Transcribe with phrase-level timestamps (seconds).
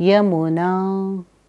[0.00, 0.70] यमुना